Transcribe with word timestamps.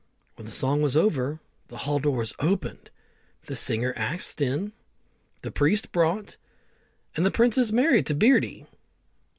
When 0.33 0.47
the 0.47 0.51
song 0.51 0.81
was 0.81 0.97
over, 0.97 1.41
the 1.67 1.77
hall 1.77 1.99
door 1.99 2.17
was 2.17 2.33
opened, 2.39 2.89
the 3.43 3.55
singer 3.55 3.93
asked 3.95 4.41
in, 4.41 4.73
the 5.43 5.51
priest 5.51 5.91
brought, 5.91 6.37
and 7.15 7.23
the 7.23 7.29
princess 7.29 7.71
married 7.71 8.07
to 8.07 8.15
Beardy. 8.15 8.65